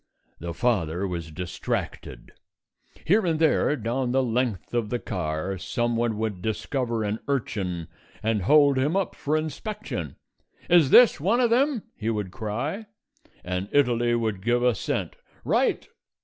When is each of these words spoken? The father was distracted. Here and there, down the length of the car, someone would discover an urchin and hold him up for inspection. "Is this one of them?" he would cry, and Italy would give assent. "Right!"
The 0.39 0.55
father 0.55 1.07
was 1.07 1.29
distracted. 1.29 2.31
Here 3.05 3.23
and 3.23 3.37
there, 3.39 3.75
down 3.75 4.13
the 4.13 4.23
length 4.23 4.73
of 4.73 4.89
the 4.89 4.97
car, 4.97 5.59
someone 5.59 6.17
would 6.17 6.41
discover 6.41 7.03
an 7.03 7.19
urchin 7.27 7.87
and 8.23 8.41
hold 8.41 8.79
him 8.79 8.95
up 8.95 9.13
for 9.13 9.37
inspection. 9.37 10.15
"Is 10.71 10.89
this 10.89 11.19
one 11.19 11.39
of 11.39 11.51
them?" 11.51 11.83
he 11.95 12.09
would 12.09 12.31
cry, 12.31 12.87
and 13.43 13.69
Italy 13.71 14.15
would 14.15 14.41
give 14.41 14.63
assent. 14.63 15.17
"Right!" 15.45 15.87